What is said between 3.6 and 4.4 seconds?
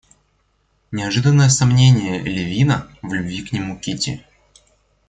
Кити.